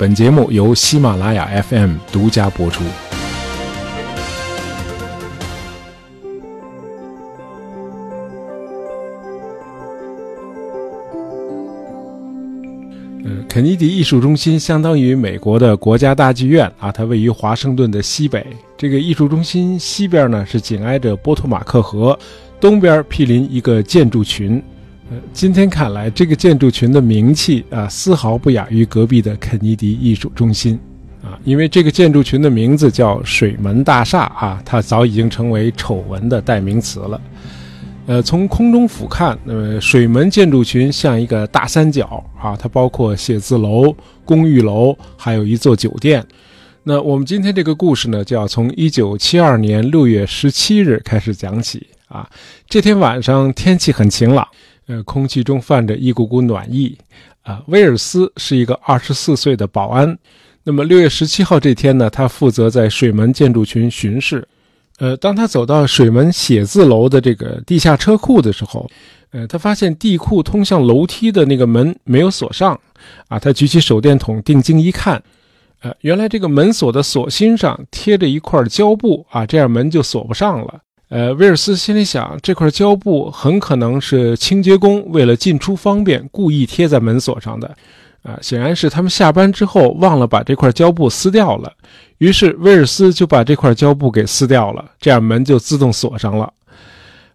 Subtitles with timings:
[0.00, 2.82] 本节目由喜马拉雅 FM 独家播出。
[13.22, 18.46] 呃，肯尼迪艺术中心相当于美国的国家大剧院啊，它位于华盛顿的西北。
[18.78, 22.18] 这个艺术中心西边呢是紧挨着波托马克河，
[22.58, 24.64] 东边毗邻一个建筑群。
[25.32, 30.78] 今天看来，这个建筑群的名气啊，丝毫不亚于隔壁的肯尼迪艺术中心
[31.22, 37.20] 啊，因为这个建筑群的名字叫水门大厦啊，它早已经成为丑闻的代名词了。
[38.06, 46.24] 呃，从空中俯瞰，呃，水门建筑群像一个大三角啊，它包括写字楼、公寓楼，还有一座酒店。
[46.82, 52.28] 那我们今天这个故事呢，就要从一九七二年六月十七日开始讲起啊。
[52.68, 54.48] 这天晚上天气很晴朗，
[54.90, 56.98] 呃，空气中泛着一股股暖意
[57.42, 57.62] 啊。
[57.68, 60.18] 威尔斯是一个二十四岁的保安，
[60.64, 64.46] 那么六月十七号这天呢，他负责在水门建筑群巡视。
[64.98, 68.90] 呃，当他走到水门写字楼的这个地下车库的时候，
[69.30, 72.78] 呃，他发现地库通向楼梯的那个门没有锁上，
[73.28, 75.22] 啊，他举起手电筒定睛一看，
[75.82, 80.80] 呃，原来这个门锁的锁芯上贴着一块胶布，啊，这样门就锁不上了。
[81.10, 87.76] 呃，威尔斯心里想，这块胶布很可能是清洁工为了进出方便故意贴在门锁上的。
[88.22, 91.72] 啊，显然是他们下班之后忘了把这块胶布撕掉了，
[92.18, 96.52] 于是威尔斯就把这块胶布给撕掉了，这样门就自动锁上了。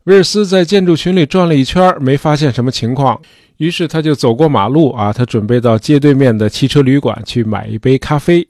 [0.03, 3.19] 威尔斯在建筑群里转了一圈，没发现什么情况，
[3.57, 8.47] 于是他就走过马路啊，他准备到街对面的汽车旅馆去买一杯咖啡。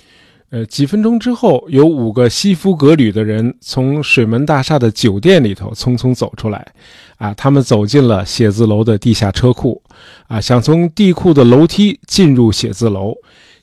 [0.55, 6.65] 呃，几分钟之后，有五个西服革履的人从水门大厦的酒店里头匆匆走出来，
[7.17, 9.81] 啊，他们走进了写字楼的地下车库，
[10.27, 13.13] 啊，想从地库的楼梯进入写字楼。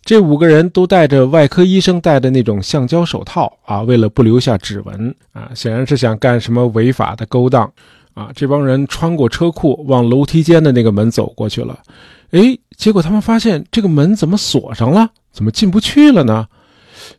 [0.05, 7.73] 这五个人都戴着外科医生戴的那种橡胶手套，啊，为了不留下指纹，啊，显然是想干什么违法的勾当，
[8.13, 11.79] 啊，这帮人穿过车库，往楼梯间的那个门走过去了，
[12.33, 15.09] 哎，结果他们发现这个门怎么锁上了？
[15.33, 16.47] 怎么进不去了呢？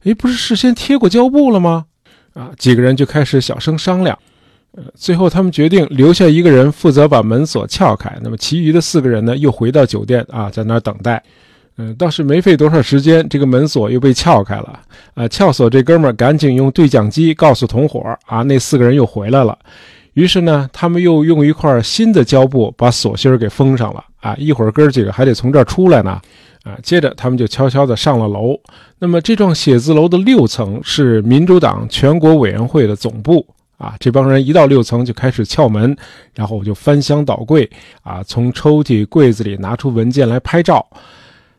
[0.03, 1.85] 哎，不是事先贴过胶布了吗？
[2.33, 4.17] 啊，几个人就开始小声商量。
[4.75, 8.11] 呃，最后他们决定留下一个人负责把门锁撬开。
[8.23, 11.21] 那么，其余的四个人呢，又回到酒店啊，在那儿等待。
[11.77, 14.79] 嗯，倒是没费多少时间，这个门锁又被撬开了。
[15.13, 19.57] 啊，撬锁这哥们儿赶紧用对讲机告诉同伙啊，那四个人又回来了。
[20.13, 24.03] 于是呢，他们又用一块新的胶布把锁芯儿给封上了。
[24.21, 26.19] 啊，一会儿哥几个还得从这儿出来呢。
[26.63, 28.59] 啊，接着他们就悄悄地上了楼。
[29.00, 33.46] 那么这幢写字楼的六层是民主党全国委员会的总部。
[33.78, 35.94] 啊，这帮人一到六层就开始撬门，
[36.34, 37.69] 然后我就翻箱倒柜，
[38.01, 40.88] 啊，从抽屉柜子里拿出文件来拍照。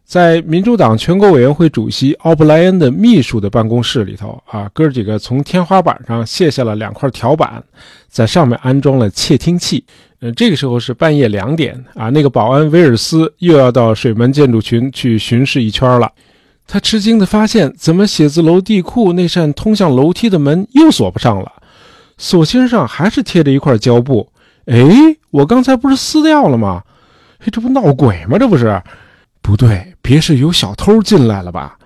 [0.07, 7.63] 在民主党全国委员会主席奥布莱恩的秘书的办公室里头，啊，哥几个从天花板上卸下了两块条板，
[8.09, 9.85] 在上面安装了窃听器。
[10.25, 16.11] 呃，这个时候是半夜两点，啊，那个保安威尔斯又要到水门建筑群去巡视一圈了。
[16.67, 21.53] 他吃惊地发现，怎么写字楼地库那扇通向楼梯的门又锁不上了？
[22.17, 24.27] 锁芯上还是贴着一块胶布。
[24.65, 24.83] 哎，
[25.31, 26.83] 我刚才不是撕掉了吗？
[27.39, 28.39] 嘿，这不闹鬼吗？
[28.39, 28.83] 这不是？
[29.43, 31.77] 不对，别是有小偷进来了吧？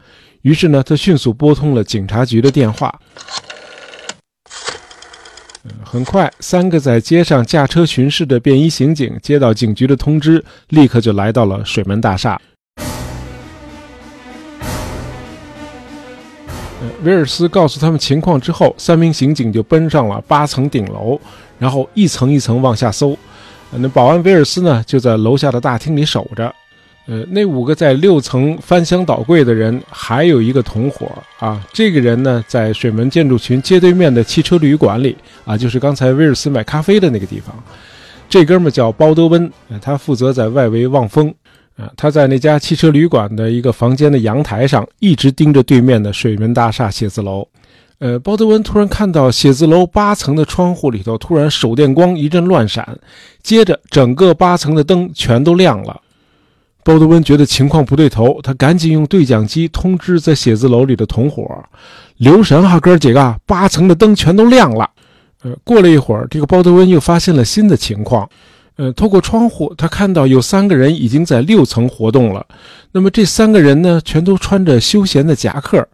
[0.42, 3.00] 于是呢，他迅速拨通了警察局的电话。
[5.84, 12.40] 很快，三个在街上驾车巡视的便衣刑警接到警局的通知，立刻就来到了水门大厦。
[17.02, 21.20] 威尔斯告诉他们情况之后，三名刑警就奔上了八层顶楼，
[21.58, 23.16] 然后一层一层往下搜。
[23.70, 26.54] 那保安威尔斯呢，就在楼下的大厅里守着。
[27.10, 31.66] 呃，那五个在六层翻箱倒柜的人，还有一个同伙啊。
[31.72, 35.16] 这个人呢，在水门建筑群街对面的汽车旅馆里
[35.46, 37.56] 啊，就是刚才威尔斯买咖啡的那个地方。
[38.28, 41.34] 这哥们叫包德温，他负责在外围望风。
[41.78, 47.48] 啊，他在那家汽车旅馆的一个房间的阳台上，一直盯着对面的水门大厦写字楼。
[48.00, 52.98] 呃，包德温突然看到写字楼八层的窗户里头突然手电光一阵乱闪，
[53.42, 55.98] 接着整个八层的灯全都亮了。
[56.88, 61.46] 鲍德温觉得情况不对头，他赶紧用对讲机通知在写字楼里的同伙
[62.16, 64.88] ：“留神哈，哥几个，八层的灯全都亮了。”
[65.44, 68.26] 呃，过了一会儿，这个鲍德温又发现了新的情况。
[68.76, 72.46] 呃，透过窗户，他看到有三个人已经在六层活动了。
[72.92, 75.86] 那么这三个人呢，全都穿着休闲的夹克，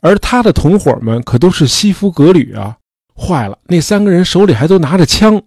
[0.00, 2.74] 而他的同伙们可都是西服革履啊！
[3.14, 5.42] 坏了，那三个人手里还都拿着枪。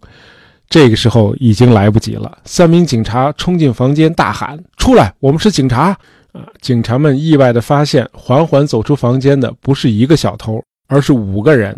[0.68, 5.12] 这个时候已经来不及了，三名警察冲进房间，大喊：“出来！
[5.20, 5.98] 我们是警察！”
[6.32, 11.76] 啊，警察们意外地发现，缓缓走出房间的不是一个小偷，而是五个人。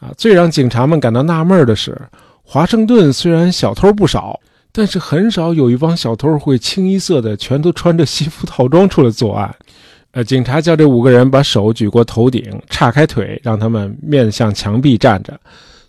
[0.00, 1.96] 啊，最让警察们感到纳闷的是，
[2.42, 4.40] 华盛顿虽然小偷不少，
[4.72, 9.54] 但是很少有一帮小偷会清一色的全都穿着西服套装出来作案。
[10.10, 15.38] 呃，警察叫这五个人把手举过头顶，岔开腿，让他们面向墙壁站着。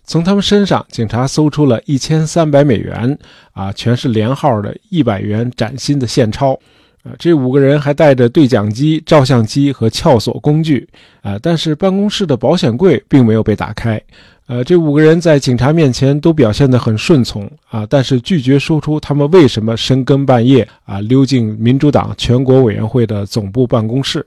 [0.08, 3.16] 从他们身上，警察搜出了一千三百美元，
[3.52, 6.58] 啊，全是连号的一百元崭新的现钞。
[7.04, 10.88] 啊，这五个人还带着对讲机、照相机和撬锁工具，
[11.20, 14.00] 啊，但是办公室的保险柜并没有被打开。
[14.46, 24.26] 呃，这五个人在警察面前都表现得很顺从，啊，但是拒绝说出他们为什么深更半夜啊溜进民主党全国委员会的总部办公室。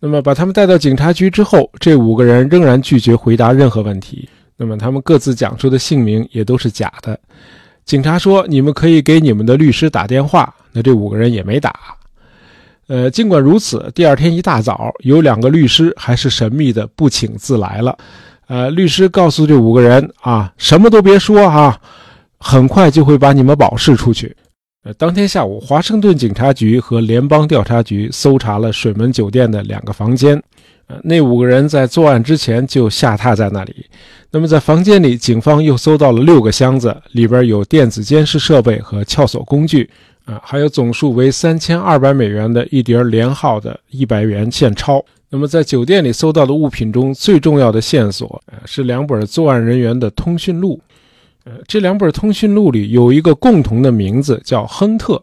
[0.00, 4.26] 那么把他们带到警察局之后，这五个人仍然拒绝回答任何问题。
[4.58, 7.18] 那么他们各自讲述的姓名也都是假的。
[7.84, 11.72] 警察说：“你们可以给你们的律师打电话。”那这五个人也没打。
[12.88, 17.96] 呃，尽管如此，第二天一大早，有两个律师还是神秘的不请自来了。
[18.48, 21.80] 呃，律师告诉这五个人啊，什么都别说哈，
[22.38, 24.34] 很快就会把你们保释出去。
[24.96, 30.42] 当天下午，华盛顿警察局和联邦调查局搜查了水门酒店的两个房间。
[30.86, 33.84] 呃，那五个人在作案之前就下榻在那里。
[34.30, 39.90] 那么，在房间里，警方又搜到了六个箱子，里边有电子监视设备和撬锁工具。
[40.24, 45.04] 啊，还有总数为三千二百美元的一叠连号的一百元现钞。
[45.28, 50.80] 那么，在酒店里搜到的物品中最重要的线索，呃，是两本作案人员的通讯录。
[51.66, 55.22] 这两本通讯录里有一个共同的名字，叫亨特。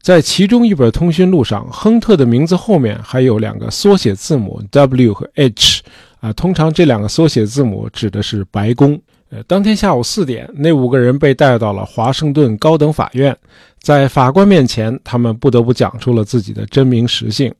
[0.00, 5.82] 在其中一本通讯录上，亨特的名字后面还有两个缩写字母 W 和 H。
[6.20, 9.00] 啊，通常这两个缩写字母指的是白宫。
[9.30, 13.36] 呃，当天下午四点，那五个人被带到了华盛顿高等法院。
[13.80, 17.52] 在法官面前，他们不得不讲出了自己的真名实姓。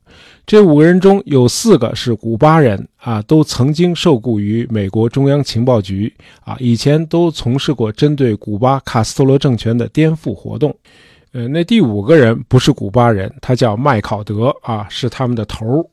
[0.44, 6.12] 这五个人中有四个是古巴人啊，都曾经受雇于美国中央情报局
[6.44, 10.76] 啊，以前都从事过针对古巴卡斯特罗政权的颠覆活动。
[11.32, 15.87] 呃，那第五个人不是古巴人，他叫麦考德啊，是他们的头儿。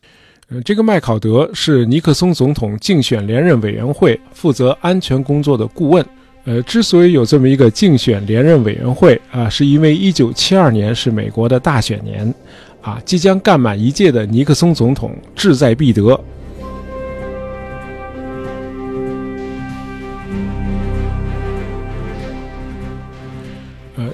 [0.49, 6.05] 呃，这个麦考德是尼克松总统竞选连任委员会负责安全工作的顾问。
[6.47, 12.33] 呃，之所以有这么一个竞选连任委员会啊，是因为一九七二年是美国的大选年，
[12.81, 16.17] 啊，即将干满一届的尼克松总统志在必得。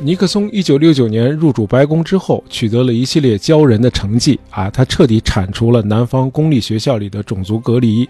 [0.03, 4.69] 尼克松1969年入主白宫之后，取得了一系列骄人的成绩啊！
[4.69, 8.07] 他彻底铲除了南方公立学校里的种族隔离，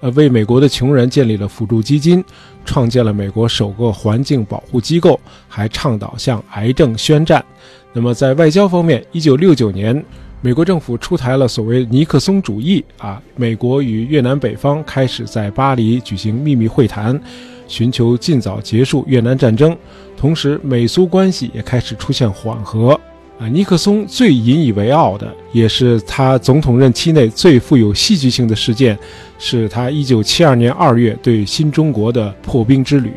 [0.00, 2.24] 呃，为美国的穷人建立了辅助基金，
[2.64, 7.44] 创建了美国首个环境保护机构，还倡导向癌症宣战。
[7.92, 10.04] 那么在外交方面，1969年，
[10.40, 17.20] 美国政府出台了所谓尼克松主义啊，美国与越南北方开始在巴黎举行秘密会谈。
[17.66, 19.76] 寻求尽早结束越南战争，
[20.16, 22.98] 同时美苏关系也开始出现缓和。
[23.38, 28.96] 啊，尼克松最引以为傲的，也是他总统任期内最富有戏剧性的事件，
[29.38, 33.12] 是他1972年2月对新中国的破冰之旅。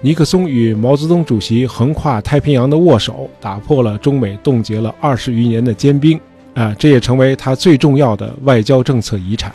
[0.00, 6.18] 尼克松与毛泽东主席横跨太平洋的握手，打破了中美冻结了二十余年的坚冰。
[6.54, 9.52] 啊，这也成为他最重要的外交政策遗产。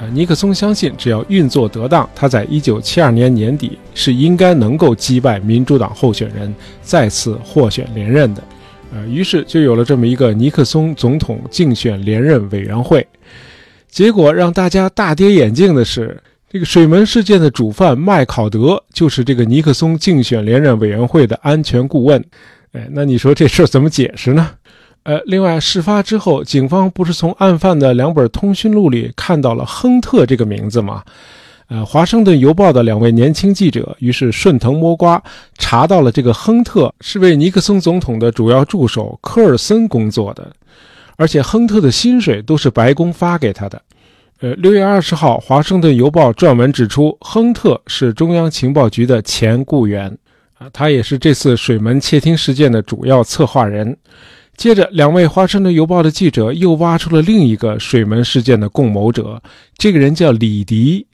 [0.00, 8.42] 呃，尼克松相信，只要运作得当，他在一九七二年年底是应该能够击败民主党候选人，再次获选连任的。
[8.94, 13.04] 呃，于是就有了这么一个尼克松总统竞选连任委员会。
[13.90, 16.16] 结果让大家大跌眼镜的是，
[16.48, 22.24] 这个水门事件的主犯麦考德就是这个尼克松竞选连任委员会的安全顾问。
[22.72, 24.48] 哎，那你说这事怎么解释呢？
[25.04, 31.02] 呃，另外，事发之后，警方不是从案犯的两本通讯录里看到了亨特这个名字吗？
[31.68, 35.22] 呃，华盛顿邮报的两位年轻记者于是顺藤摸瓜，
[35.58, 40.50] 查到了这个亨特是为尼克松总统的主要助手科尔森工作的，
[41.16, 43.80] 而且亨特的薪水都是白宫发给他的。
[44.40, 50.16] 呃，六月二十号，华盛顿邮报撰文指出，亨特是中央情报局的前雇员，
[50.58, 53.96] 啊，他也是这次水门窃听事件的主要策划人。
[54.58, 59.40] 接着，两位《华盛顿邮报》的记者又挖出了另一个水门事件的共谋者，
[59.76, 61.06] 这个人叫李迪。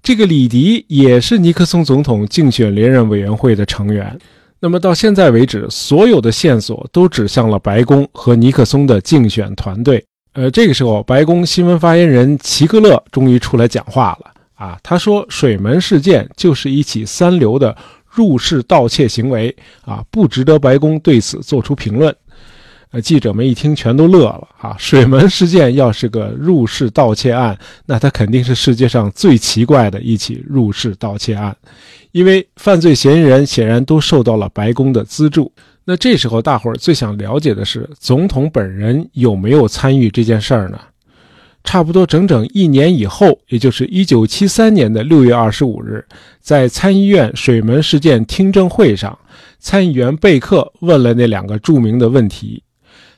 [0.00, 4.16] 这个李迪也是尼克松总统竞选连任委员会的成员。
[4.60, 10.04] 那么到现在为止，所有的线索都指向了白宫和尼克松的竞选团队。
[10.34, 14.30] 呃，这个时候，白宫新闻发言人齐格勒终于出来讲话了。
[14.54, 17.76] 啊，他说，水门事件就是一起三流的
[18.08, 19.52] 入室盗窃行为，
[19.84, 22.14] 啊，不值得白宫对此做出评论。
[22.92, 24.76] 呃，记者们一听全都乐了啊！
[24.78, 31.56] 水门事件要是个入室盗窃案，那它肯定是世界上最奇怪的一起入室盗窃案，
[32.12, 35.50] 因为犯罪嫌疑人显然都受到了白宫的资助。
[35.84, 40.78] 那这时候大伙儿最想了解的是，总统本人有没有参与这件事儿呢？
[41.64, 46.04] 差不多整整一年以后，也就是一九七三年的六月二十五日，
[46.40, 49.18] 在参议院水门事件听证会上，
[49.58, 52.62] 参议员贝克问了那两个著名的问题：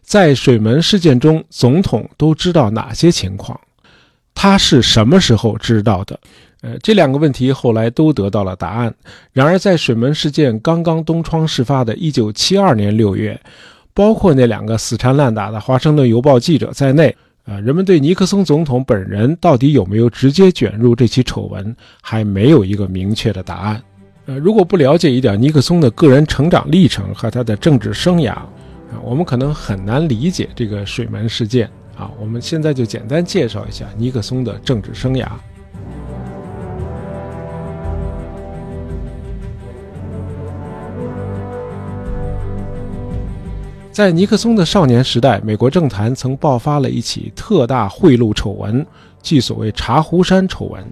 [0.05, 3.59] 在水门事件中，总统都知道哪些情况？
[4.35, 6.21] 他是什么时候知道的？
[6.61, 8.95] 呃，这两个问题后来都得到了答案。
[9.33, 13.41] 然而，在水门事件刚刚东窗事发的一九七二年六月，
[13.93, 17.15] 包括那两个死缠烂打的《华盛顿邮报》记者在内。
[17.45, 23.83] 啊，人们对尼克松总统本人到底有没有直接卷入这起丑闻，还没有一个明确的答案。
[24.25, 28.35] 呃，如果不了解一点尼克松的个人成长历程和他的政治生涯，
[29.03, 31.69] 我们可能很难理解这个水门事件。
[31.97, 35.29] 啊，我们现在就简单介绍一下尼克松的政治生涯。
[43.93, 48.85] 在尼克松的少年时代，美国政坛曾爆发了一起特大贿赂丑闻，
[49.23, 50.85] 即所谓“茶壶山丑闻”。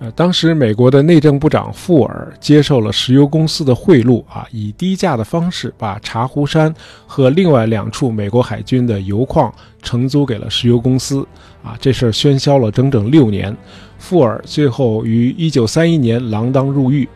[0.00, 6.72] 呃，当时美国的内政部长富尔接受了石油公司的贿赂，啊，以低价的方式把茶壶山
[7.04, 9.52] 和另外两处美国海军的油矿
[9.82, 11.26] 承租给了石油公司。
[11.64, 13.54] 啊，这事儿喧嚣了整整六年，
[13.98, 17.08] 富尔最后于1931年锒铛入狱。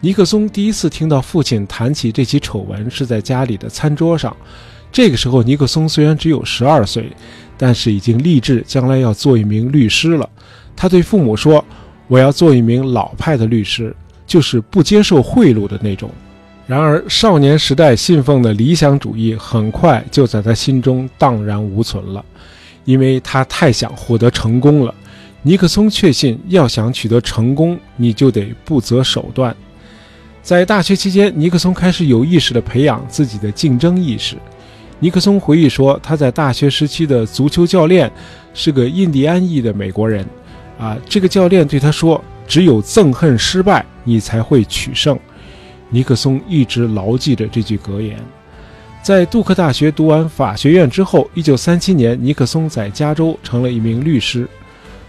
[0.00, 4.36] 尼克松第一次听到父亲谈起这起丑闻，是在家里的餐桌上。
[4.92, 7.10] 这个时候，尼克松虽然只有十二岁，
[7.56, 10.28] 但是已经立志将来要做一名律师了。
[10.76, 11.64] 他对父母说
[12.08, 13.94] ：“我要做一名老派的律师，
[14.26, 16.10] 就是不接受贿赂的那种。”
[16.66, 22.24] 然而，少年时代信奉的理想主义很快就在他心中荡然无存了，
[22.84, 24.94] 因为他太想获得成功了。
[25.42, 29.54] 尼克松确信，要想取得成功，你就得不择手段。
[30.40, 34.36] 在大学期间，尼克松开始有意识地培养自己的竞争意识。
[35.00, 38.10] 尼克松回忆说，他在大学时期的足球教练
[38.54, 40.24] 是个印第安裔的美国人。
[40.82, 45.16] 啊，这个教练对他说：“只有憎恨失败，你才会取胜。”
[45.88, 48.18] 尼克松一直牢记着这句格言。
[49.00, 54.48] 在杜克大学读完法学院之后，1937年，尼克松在加州成了一名律师。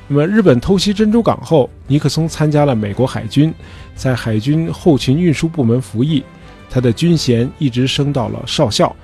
[0.08, 3.51] 那么，日本偷袭珍珠港后，尼克松参加了美国海军，
[3.96, 6.24] 在海军后勤运输部门服役，
[6.70, 8.96] 他的军衔一直升到了少校。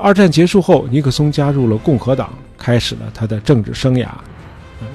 [0.00, 4.08] 二战结束后，尼克松加入了共和党，开始了他的政治生涯。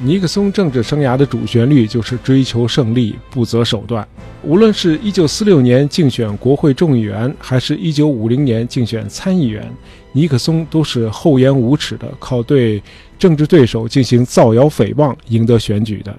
[0.03, 4.07] 尼克松政治生涯的主旋律就是追求胜利，不择手段。
[4.43, 9.71] 无论是一九四六年竞选国会众议员，还是一九五零年竞选参议员，
[10.11, 12.81] 尼克松都是厚颜无耻的靠对
[13.17, 16.15] 政治对手进行造谣诽谤赢得选举的。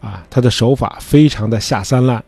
[0.00, 2.22] 啊，他的手法非常的下三滥，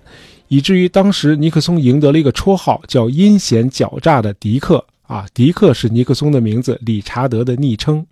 [0.49, 4.85] 以至于当时尼克松赢得了一个绰号，叫“阴险狡诈的迪克”。
[5.07, 8.05] 啊，迪克是尼克松的名字，理查德的昵称。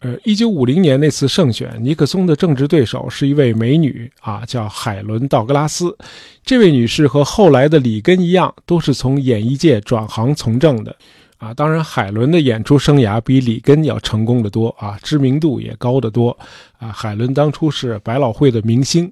[0.00, 5.96] 呃，一九五零年那次胜选，尼克松的政治对手是一位美女啊，叫海伦·道格拉斯。
[6.44, 10.94] 这位女士和后来的里根一样，都是从演艺界转行从政的。
[11.38, 16.36] 啊，当然，海伦的演出生涯比里根要成功的多啊，知名度也高得多。
[16.78, 19.10] 啊，海伦当初是百老汇的明星。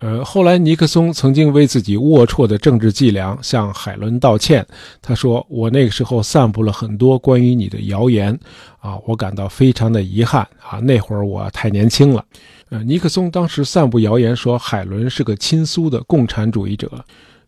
[0.00, 4.66] 呃，后来尼克松曾经为自己龌龊的政治伎俩向海伦道歉。
[5.00, 8.38] 他说：“我那个时候散布了很多关于你的谣言，
[8.80, 10.78] 啊，我感到非常的遗憾啊。
[10.80, 12.22] 那会儿我太年轻了。”
[12.70, 16.90] 呃，尼克松当时散布谣言说海伦是个亲苏的共产主义者。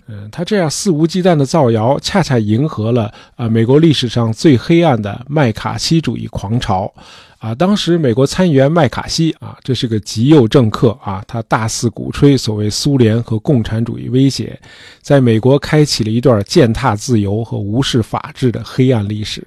[0.08, 6.92] 嗯，他这样肆无忌惮的造谣，恰恰迎合了啊美国历史上最黑暗的麦卡锡主义狂潮。
[7.38, 14.58] 啊，当时美国参议员麦卡锡啊，这是个极右政客啊，他大肆鼓吹所谓苏联和共产主义威胁，
[15.02, 19.46] 在美国开启了一段践踏自由和无视法治的黑暗历史。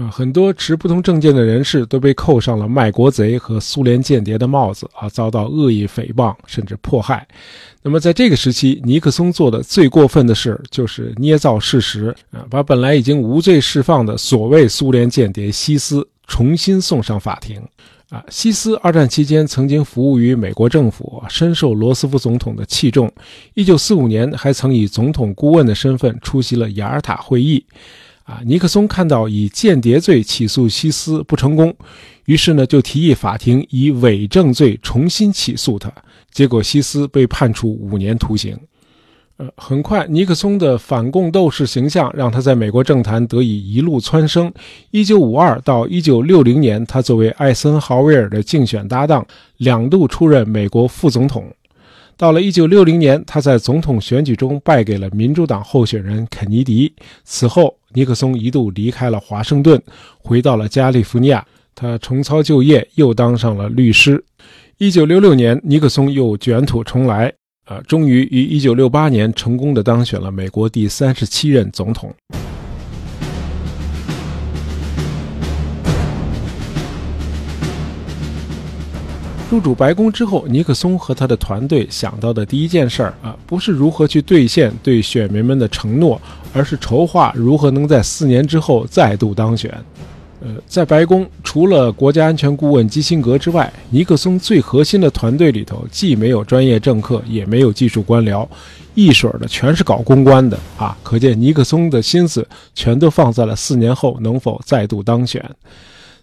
[0.00, 7.26] 啊，很多持不同政见的人士都被扣上了卖国贼和苏联间谍的帽子啊，遭到恶意诽谤甚至迫害。
[7.82, 16.08] 那么在这个时期，尼克松做的最过分的事就是捏造事实啊，把本来已经无罪释放的所谓苏联间谍西斯。
[16.32, 17.60] 重新送上法庭，
[18.08, 23.12] 啊，西斯二战期间曾经服务于美国政府，深受罗斯福总统的器重。
[23.54, 27.64] 一九四五年还曾以总统顾问的身份出席了雅尔塔会议。
[28.30, 31.74] 啊，尼克松看到以间谍罪起诉西斯不成功，
[32.26, 35.92] 于是呢就提议法庭以伪证罪重新起诉他。
[36.30, 38.56] 结果西斯被判处五年徒刑。
[39.38, 44.52] 呃，很快，尼克松的反共斗士形象让他在美国政坛得以一路蹿升。
[44.92, 51.50] 一九五二到一九六零年，他作为艾森豪威尔的竞选搭档，两度出任美国副总统。
[52.20, 56.92] 到了一九六零年，他在总统选举中败给了民主党候选人肯尼迪。
[57.24, 59.80] 此后，尼克松一度离开了华盛顿，
[60.18, 61.42] 回到了加利福尼亚。
[61.74, 64.22] 他重操旧业，又当上了律师。
[64.76, 67.32] 一九六六年，尼克松又卷土重来。
[67.64, 72.14] 啊，终于于一九六八年成功的当选了美国第三十七任总统。
[79.50, 86.20] 入主白宫之后，尼克松和他的团队想到的第一件事儿啊，不是如何去兑现对选民们的承诺，
[86.52, 89.68] 而是筹划如何能在四年之后再度当选。
[90.42, 98.46] 呃，在白宫，除了国家安全顾问基辛格之外，尼克松最核心的团队里头，既没有专业政客，也没有技术官僚，
[98.94, 100.96] 一水儿的全是搞公关的啊！
[101.02, 105.44] 可见尼克松的心思全都放在了四年后能否再度当选。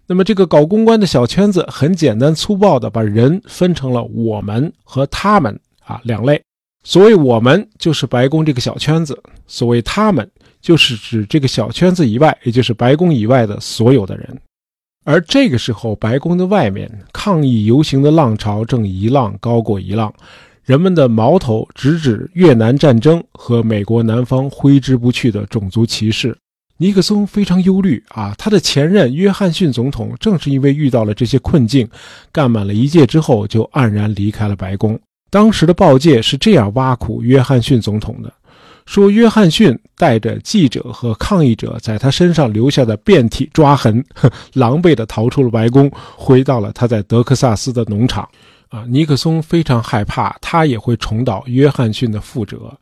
[0.07, 6.41] 那么，这个搞公关的小圈子，很简单粗暴的把人分成了我们和他们啊两类。
[6.83, 9.13] 所谓我们，就是白宫这个小圈子；
[9.45, 10.29] 所谓他们。
[10.59, 14.37] 就是指这个小圈子以外，也就是白宫以外的所有的人。
[15.05, 20.13] 而这个时候，白宫的外面抗议游行的浪潮正一浪高过一浪，
[20.63, 26.35] 人们的矛头直指越南战争和美国南方挥之不去的种族歧视。
[26.77, 31.87] 尼克松非常忧虑啊，他的前任约翰逊总统正是因为遇到了这些困境，
[32.31, 34.99] 干满了一届之后就黯然离开了白宫。
[35.29, 38.31] 当时的报界是这样挖苦约翰逊总统的。
[38.85, 44.01] 说约翰逊带着记者和抗议者在他身上留下的遍体抓痕，
[44.53, 48.25] 狼狈地逃出了白宫，回到了他在德克萨斯的农场。
[48.69, 52.77] 啊，尼克松非常害怕，他也会重蹈约翰逊的覆辙。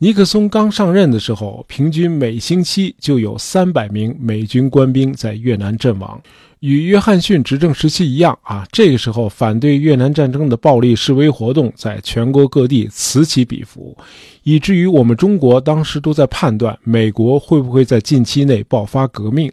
[0.00, 6.20] 尼克松刚上任的时候，平均每星期就有三百名美军官兵在越南阵亡。
[6.60, 13.96] 与约翰逊执政时期一样啊，这个时候反对越南战争的暴力示威活动在全国各地此起彼伏，
[14.44, 19.50] 以至于我们中国当时都在判断美国会不会在近期内爆发革命。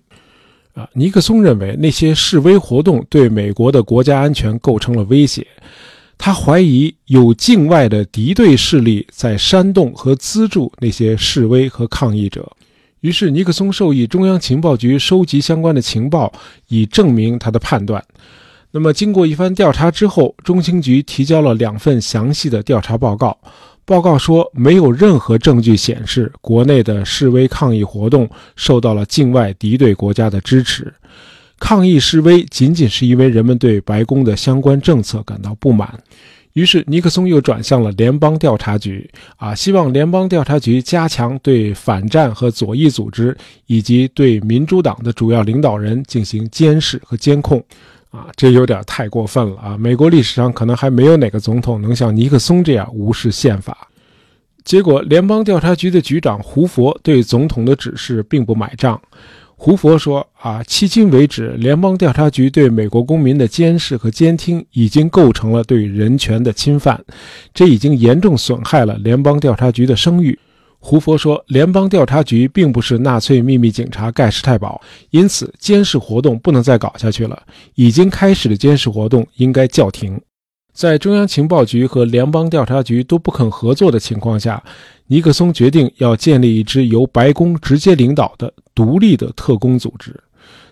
[0.76, 5.48] 啊，尼克松认为那些示威活动对美国的国家安全构成了威胁，
[6.18, 12.52] 他怀疑有境外的敌对势力在煽动和资助那些示威和抗议者。
[13.02, 16.34] 于是，尼克松授意中央情报局收集相关的情报，
[16.70, 18.04] 以证明他的判断。
[18.72, 23.38] 那么，经过一番调查之后，中情局提交了两份详细的调查报告。
[23.86, 30.92] 报告说，没有任何证据显示国内的示威抗议活动受到了境外敌对国家的支持。
[31.60, 35.98] 抗议示威仅仅是因为人们对白宫的相关政策感到不满。
[36.54, 47.62] 于是，尼克松又转向了联邦调查局，啊，希望联邦调查局加强对反战和左翼组织以及对民主党的主要领导人进行监视和监控，
[48.10, 49.78] 啊，这有点太过分了啊！
[49.78, 53.90] 美国历史上可能还没有哪个总统能像尼克松这样无视宪法。
[54.64, 59.00] 结果，联邦调查局的局长胡佛对总统的指示并不买账。
[59.58, 67.04] 胡佛说：“啊，迄今为止，联邦调查局对美国公民的监视和监听已经构成了对人权的侵犯，
[67.54, 70.38] 这已经严重损害了联邦调查局的声誉。”
[70.78, 77.42] 胡佛说：“联邦调查局并不是纳粹秘密警察盖世太保，因此监视活动不能再搞下去了。
[77.74, 80.20] 已经开始的监视活动应该叫停。”
[80.76, 84.62] 在中央情报局和联邦调查局都不肯合作的情况下，
[85.08, 90.14] 尼克松决定要建立一支由白宫直接领导的独立的特工组织。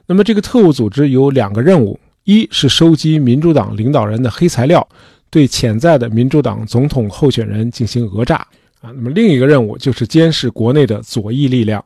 [0.05, 4.85] 那么，这个特务组织有两个任务：一是收集民主党领导人的黑材料，
[5.29, 8.35] 对潜在的民主党总统候选人进行讹诈
[8.81, 11.81] 啊；那么另一个任务就是监视国内的左翼力量。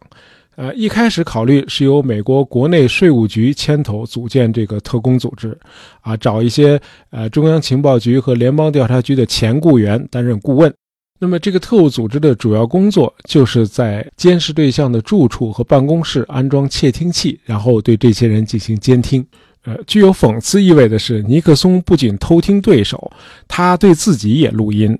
[0.57, 5.55] 呃，一开始考虑是由美国国内税务局牵头组建这个特工组织，
[6.01, 10.73] 啊，找一些呃中央情报局和联邦调查局的前雇员担任顾问。
[11.19, 19.23] 那么，这个特务组织的主要工作就是在监视对象的住处和办公室安装窃听器，然后对这些人进行监听。
[19.63, 23.11] 呃，具有讽刺意味的是，尼克松不仅偷听对手，
[23.47, 24.97] 他对自己也录音。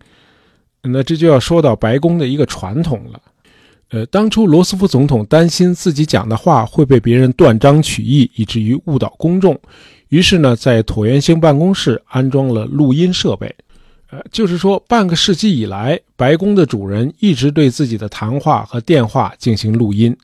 [0.83, 3.19] 那这就要说到白宫的一个传统了。
[3.89, 9.57] 呃，当初罗斯福总统担心自己讲的话会被别人断章取义，以至于误导公众，
[10.09, 13.53] 于是呢，在椭圆形办公室安装了录音设备。
[14.09, 20.15] 呃，就是说，半个世纪以来，白宫的主人一直对自己的谈话和电话进行录音。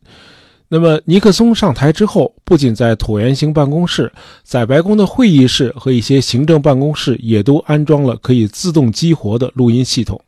[0.70, 4.12] 那么，尼克松上台之后，不仅在椭圆形办公室，
[4.44, 10.20] 在白宫的会议室和一些行政办公室也都安装了可以自动激活的录音系统。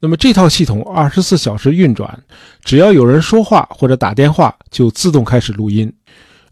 [0.00, 2.18] 那么这套系统二十四小时运转，
[2.64, 5.92] 只要有人说话或者打电话，就自动开始录音。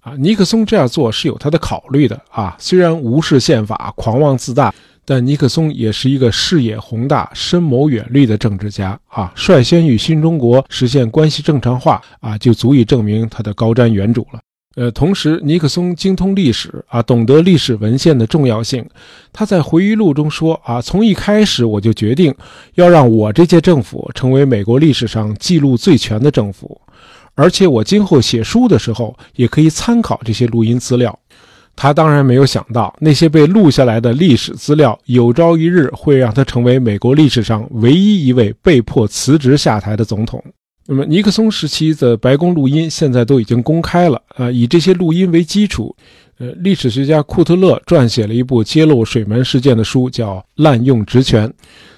[0.00, 2.54] 啊，尼克松这样做是有他的考虑的啊。
[2.58, 4.72] 虽然无视宪法、狂妄自大，
[5.04, 9.32] 但尼克松也是一个视野宏大、深谋远虑的政治家啊。
[9.34, 14.40] 率先与新中国实现关系正常化啊，就足以证明他的高瞻远瞩了。
[14.78, 18.88] 呃，同时尼克松精通历史啊，懂得历史文献的重要性。
[19.32, 22.32] 他在回忆录中说啊，从一开始我就决定
[22.74, 26.80] 要让我这届政府成为美国历史上记录最全的政府，
[27.34, 31.18] 而且我今后写书的时候也可以参考这些录音资料。
[31.74, 40.40] 他当然没有想到，那些被录下来的历史资料有朝一日会让他成为美国历史上唯一一位被迫辞职下台的总统。
[40.90, 44.50] 那么，尼克松时期的白宫录音现在都已经公开了啊！
[44.50, 45.94] 以这些录音为基础，
[46.38, 51.46] 呃，历史学家库特勒撰写了一部揭露水门事件的书，叫《滥用职权》。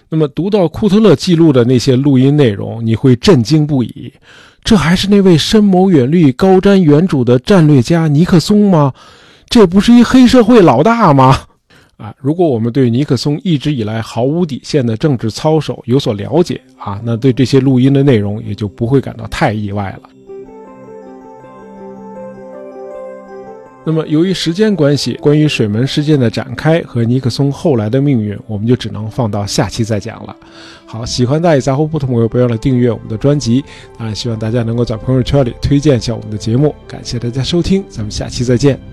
[0.08, 4.12] 那么，读到库特勒记录的那些录音内容，你会震惊不已。
[4.64, 8.92] 这还是那位深谋远虑、高瞻远瞩的战略家尼克松吗？
[9.48, 11.36] 这不是一黑社会老大吗？
[12.00, 20.08] 啊，如果我们对尼克松一直以来毫无底线的政治操守有所了解啊，那对这些录音的内容也就不会感到太意外了。
[23.82, 30.36] 那么，由于时间关系，关于水门事件的展开和尼克松后来的命运，我们就只能放到下期再讲了。
[30.84, 33.64] 好，喜欢大爷杂货铺的朋友，不要忘了订阅我们的专辑
[33.96, 34.12] 啊！
[34.12, 38.89] 希望大家能够在朋友圈里推荐一下我们的节目，感谢大家收听，咱们下期再见。